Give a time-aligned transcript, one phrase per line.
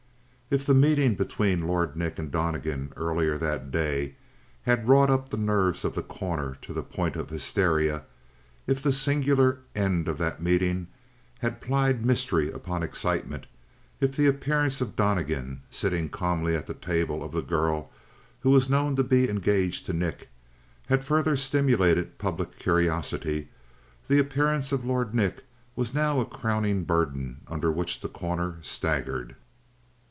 [0.49, 4.17] 37 If the meeting between Lord Nick and Donnegan earlier that day
[4.63, 8.03] had wrought up the nerves of The Corner to the point of hysteria;
[8.67, 10.87] if the singular end of that meeting
[11.39, 13.47] had piled mystery upon excitement;
[14.01, 17.89] if the appearance of Donnegan, sitting calmly at the table of the girl
[18.41, 20.27] who was known to be engaged to Nick,
[20.87, 23.47] had further stimulated public curiosity,
[24.09, 25.45] the appearance of Lord Nick
[25.77, 29.37] was now a crowning burden under which The Corner staggered.